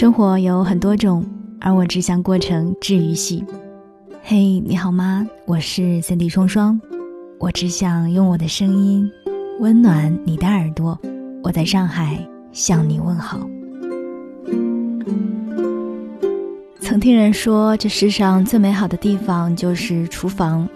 [0.00, 1.22] 生活有很多种，
[1.60, 3.44] 而我只想过成治愈系。
[4.22, 5.26] 嘿，你好吗？
[5.44, 6.80] 我是 Cindy 双双，
[7.38, 9.06] 我只想用我的声音
[9.58, 10.98] 温暖你的耳朵。
[11.42, 12.18] 我在上海
[12.50, 13.40] 向你问好。
[16.80, 20.66] 曾听人说，这世上最美好的地方就是厨房。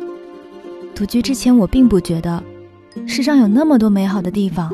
[0.95, 2.45] 独居之前，我并不觉得
[3.07, 4.71] 世上有那么多美好的地方。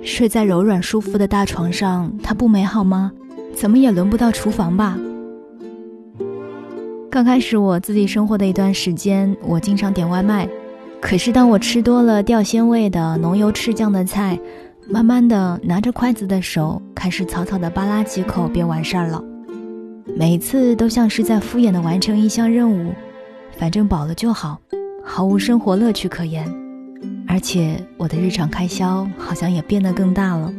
[0.00, 3.12] 睡在柔软舒服的大床上，它不美好吗？
[3.54, 4.98] 怎么也轮不到厨房吧。
[7.10, 10.48] 刚开始我自己生活的一段时间，我经常点外卖。
[11.00, 14.38] 可是当我吃多了掉鲜味的浓油赤酱的菜，
[14.88, 19.22] 慢慢的拿着筷子的手开始草草的扒拉几口便完事儿了。
[20.16, 22.92] 每次都像是在敷衍的完成一项任务，
[23.56, 24.58] 反正饱了就好，
[25.04, 26.52] 毫无生活乐趣可言。
[27.28, 30.52] 而且我的日常开销好像也变得更大了。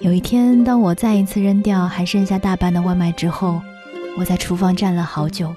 [0.00, 3.62] 有一天，当我再一次扔掉还剩下大半的外卖之后，
[4.18, 5.54] 我在厨房站了好久。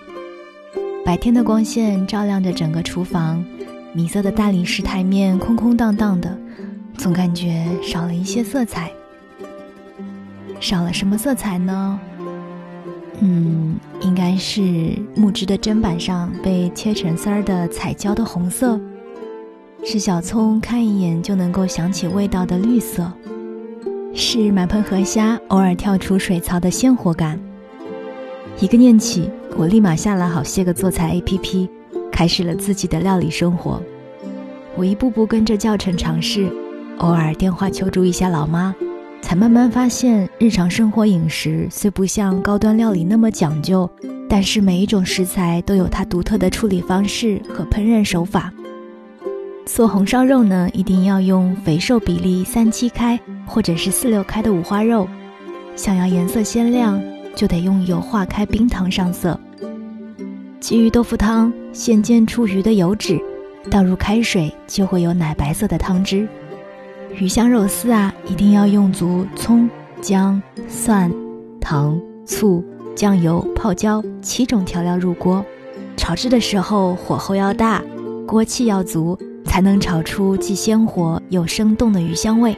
[1.04, 3.44] 白天的光线照亮着整个厨房，
[3.94, 6.38] 米色的大理石台面空空荡荡的，
[6.98, 8.92] 总感觉少了一些色彩。
[10.60, 12.00] 少了什么色彩呢？
[13.20, 18.80] 嗯，应该是木质的砧板上被切成丝儿的彩椒的红色。
[19.84, 23.12] 是小葱看一眼就能够想起味道的绿色，
[24.20, 27.40] 是满盆河虾偶尔跳出水槽的鲜活感。
[28.60, 31.70] 一个念起，我立马下了好些个做菜 APP，
[32.12, 33.80] 开始了自己的料理生活。
[34.76, 36.52] 我一步步跟着教程尝试，
[36.98, 38.74] 偶尔电话求助一下老妈，
[39.22, 43.88] 才慢慢发现，日常生活饮食虽不像高端料理那么讲究，
[44.28, 48.52] 但是每一种食材都有它独特的处理方式和烹饪手法。
[49.68, 55.06] 做红烧肉呢，一定要用肥瘦比例三七开或者是四六开的五花肉；
[55.76, 57.00] 想要颜色鲜亮，
[57.36, 59.40] 就得用油化开冰糖上色。
[60.60, 63.22] 鲫鱼豆腐汤，先煎出鱼的油脂，
[63.70, 66.28] 倒入开水就会有奶白色的汤汁。
[67.20, 69.70] 鱼香肉丝啊，一定要用足葱、
[70.02, 71.12] 姜、蒜、
[71.62, 72.66] 糖、醋、
[72.96, 75.46] 酱油、泡椒七种调料入锅，
[75.96, 77.84] 炒制的时候火候要大，
[78.26, 79.16] 锅气要足。
[79.48, 82.56] 才能炒出既鲜活又生动的鱼香味。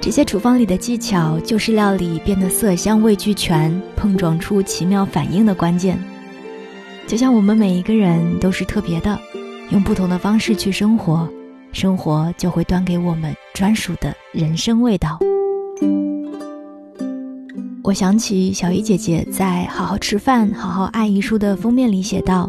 [0.00, 5.98] 这些厨房里的技巧，就是料理变得色香味俱全、碰撞出奇妙反应的关键。
[7.06, 9.18] 就像我们每一个人都是特别的，
[9.70, 11.28] 用不同的方式去生活，
[11.72, 15.18] 生活就会端给我们专属的人生味道。
[17.82, 22.48] 我想起小鱼姐姐在《好好吃饭，好好爱》一书的封面里写道：“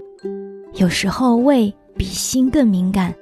[0.76, 3.14] 有时候胃。”比心更敏感，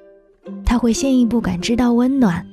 [0.66, 2.46] 他会先一步感知到温暖、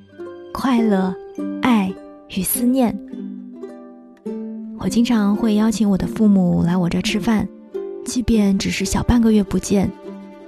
[0.52, 1.14] 快乐、
[1.62, 1.92] 爱
[2.36, 2.96] 与思念。
[4.78, 7.48] 我经常会邀请我的父母来我这吃饭，
[8.04, 9.90] 即便只是小半个月不见，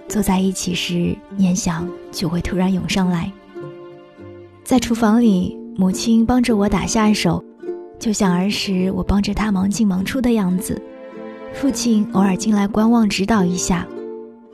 [0.08, 3.32] 坐在一起时，念想就会突然涌上来。
[4.62, 7.42] 在厨房里，母亲帮着我打下手，
[7.98, 10.80] 就像儿时我帮着她忙进忙出的样子。
[11.54, 13.86] 父亲偶尔进来观望指导一下。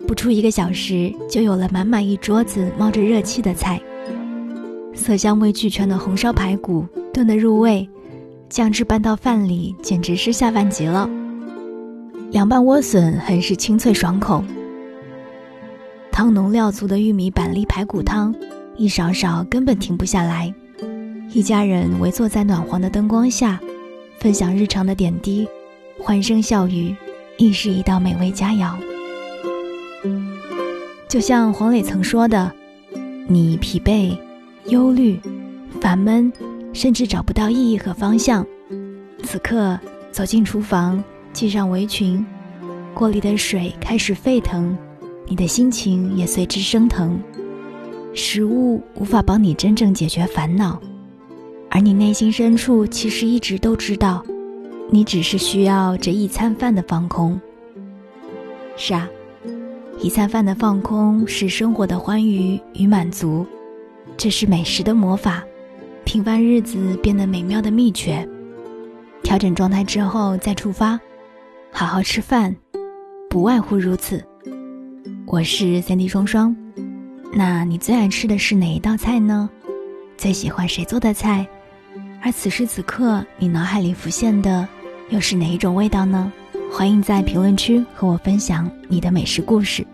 [0.06, 3.81] 不出一个小时，就有了满满一桌子冒着热气的菜，
[4.94, 7.88] 色香味俱全的红烧排骨炖得入味，
[8.48, 11.08] 酱汁拌到饭里，简直是下饭极了。
[12.31, 14.42] 凉拌莴笋很是清脆爽口，
[16.10, 18.34] 汤浓料足的玉米板栗排骨汤，
[18.76, 20.53] 一勺勺根本停不下来。
[21.32, 23.60] 一家人围坐在暖黄的灯光下，
[24.19, 25.47] 分享日常的点滴，
[25.98, 26.97] 欢声笑语，
[27.37, 28.75] 亦是一道美味佳肴。
[31.08, 32.52] 就像黄磊曾说的
[33.26, 34.14] ：“你疲惫、
[34.66, 35.19] 忧虑、
[35.80, 36.30] 烦闷，
[36.74, 38.46] 甚至找不到意义和方向。
[39.22, 39.78] 此刻
[40.12, 41.02] 走进厨房，
[41.32, 42.24] 系上围裙，
[42.92, 44.76] 锅里的水开始沸腾，
[45.26, 47.19] 你的心情也随之升腾。
[48.12, 50.78] 食物无法帮你真正解决烦恼，
[51.70, 54.22] 而你内心深处其实一直都知道，
[54.90, 57.40] 你只是需要这一餐饭的放空。
[58.76, 59.08] 是啊。”
[60.00, 63.45] 一餐饭的放空是生活的欢愉与满足，
[64.17, 65.43] 这是美食的魔法，
[66.05, 68.27] 平凡日子变得美妙的秘诀。
[69.25, 70.99] 调整状态之后再出发，
[71.73, 72.55] 好好吃饭，
[73.29, 74.25] 不外乎如此。
[75.27, 76.56] 我是三 D 双双，
[77.33, 79.50] 那你最爱吃的是哪一道菜呢？
[80.17, 81.45] 最喜欢谁做的菜？
[82.23, 84.67] 而此时此刻你脑海里浮现的
[85.11, 86.33] 又是哪一种味道呢？
[86.70, 89.85] 欢迎在评论区和我分享你的美食故事。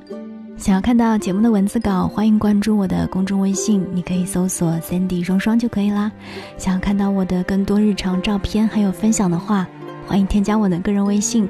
[0.56, 6.12] 想要看到节目的文字稿，欢迎关注我的公众微信，你可以搜索 “Sandy 双双”就可以啦。
[6.58, 9.66] 想要看到我的更多日常照片还有分享的话，
[10.06, 11.48] 欢迎添加我的个人微信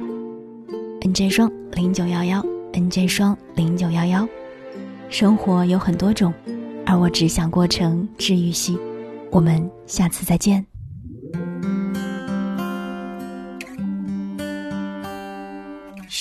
[1.01, 4.27] ：nj 双零九幺幺 nj 双零九幺幺。
[5.11, 6.33] 生活有很多种，
[6.87, 8.79] 而我只想过成治愈系。
[9.31, 10.65] 我们下次再见。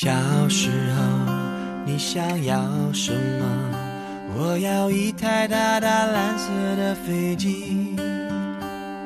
[0.04, 0.12] 小
[0.50, 1.34] 时候。
[1.86, 2.62] 你想要
[2.92, 3.46] 什么？
[4.36, 7.96] 我要一台大大蓝色的飞机，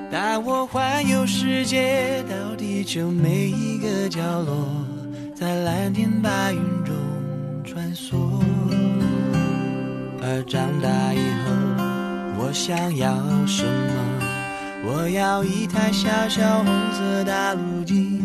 [0.10, 4.68] 带我环游世界，到地球每一个角落，
[5.36, 6.96] 在蓝天白云中
[7.64, 8.16] 穿梭。
[10.24, 11.54] 而长大以后，
[12.40, 13.14] 我想要
[13.46, 14.90] 什么？
[14.90, 18.20] 我要一台小小红色大陆机。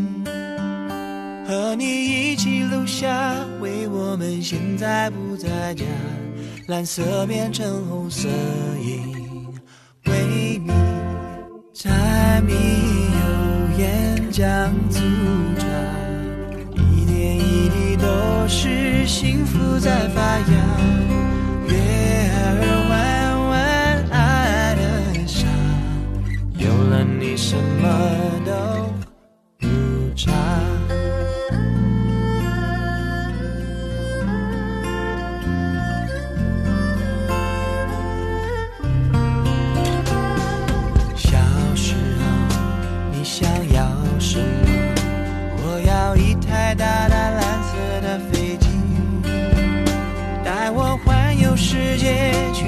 [1.53, 5.85] 和你一起留下，为我们现在不在家，
[6.67, 8.27] 蓝色变成红色
[8.81, 9.53] 影，
[10.07, 10.73] 为你
[11.75, 15.01] 柴米油盐酱醋
[15.59, 15.67] 茶，
[16.91, 20.47] 一点一滴都是幸福在发芽，
[21.69, 21.77] 月
[22.33, 25.47] 儿弯弯爱的傻，
[26.57, 27.85] 有了你什么
[28.47, 28.51] 都
[43.23, 43.87] 你想要
[44.19, 44.45] 什么？
[45.65, 48.67] 我要一台大大蓝色的飞机
[50.45, 52.65] 带我环游世界去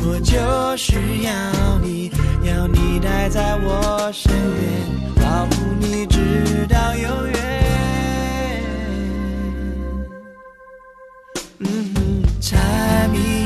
[0.00, 2.10] 我就是要你，
[2.44, 4.70] 要你待在我身边，
[5.16, 5.50] 保护
[5.80, 7.34] 你直到永远。
[11.58, 13.41] 嗯，柴米